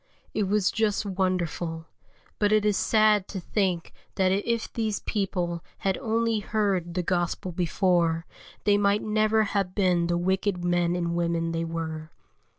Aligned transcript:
It 0.33 0.47
was 0.47 0.71
just 0.71 1.05
wonderful; 1.05 1.85
but 2.39 2.51
it 2.51 2.65
is 2.65 2.75
sad 2.75 3.27
to 3.27 3.39
think 3.39 3.93
that 4.15 4.29
if 4.31 4.73
these 4.73 4.99
people 5.01 5.63
had 5.77 5.95
only 5.99 6.39
heard 6.39 6.95
the 6.95 7.03
Gospel 7.03 7.51
before, 7.51 8.25
they 8.63 8.79
might 8.79 9.03
never 9.03 9.43
have 9.43 9.75
been 9.75 10.07
the 10.07 10.17
wicked 10.17 10.65
men 10.65 10.95
and 10.95 11.13
women 11.13 11.51
they 11.51 11.65
were. 11.65 12.09